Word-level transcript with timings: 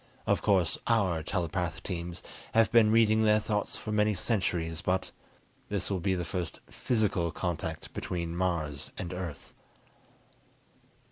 Of 0.25 0.41
course 0.41 0.79
our 0.87 1.21
telepath 1.21 1.83
teams 1.83 2.23
have 2.55 2.71
been 2.71 2.89
reading 2.89 3.21
their 3.21 3.39
thoughts 3.39 3.75
for 3.75 3.91
many 3.91 4.15
centuries, 4.15 4.81
but 4.81 5.11
this 5.69 5.91
will 5.91 5.99
be 5.99 6.15
the 6.15 6.25
first 6.25 6.59
physical 6.71 7.31
contact 7.31 7.93
between 7.93 8.35
Mars 8.35 8.91
and 8.97 9.13
Earth." 9.13 9.53